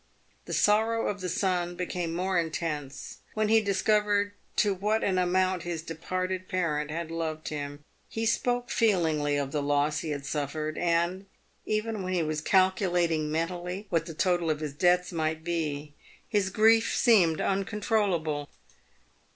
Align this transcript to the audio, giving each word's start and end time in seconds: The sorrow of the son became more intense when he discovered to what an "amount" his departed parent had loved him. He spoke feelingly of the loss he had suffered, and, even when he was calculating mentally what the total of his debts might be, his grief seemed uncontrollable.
The 0.45 0.53
sorrow 0.53 1.05
of 1.07 1.21
the 1.21 1.29
son 1.29 1.75
became 1.75 2.11
more 2.15 2.39
intense 2.39 3.19
when 3.35 3.49
he 3.49 3.61
discovered 3.61 4.31
to 4.55 4.73
what 4.73 5.03
an 5.03 5.19
"amount" 5.19 5.61
his 5.61 5.83
departed 5.83 6.47
parent 6.47 6.89
had 6.89 7.11
loved 7.11 7.49
him. 7.49 7.83
He 8.09 8.25
spoke 8.25 8.71
feelingly 8.71 9.37
of 9.37 9.51
the 9.51 9.61
loss 9.61 9.99
he 9.99 10.09
had 10.09 10.25
suffered, 10.25 10.75
and, 10.75 11.27
even 11.67 12.01
when 12.01 12.13
he 12.13 12.23
was 12.23 12.41
calculating 12.41 13.31
mentally 13.31 13.85
what 13.91 14.07
the 14.07 14.15
total 14.15 14.49
of 14.49 14.59
his 14.59 14.73
debts 14.73 15.11
might 15.11 15.43
be, 15.43 15.93
his 16.27 16.49
grief 16.49 16.95
seemed 16.95 17.39
uncontrollable. 17.39 18.49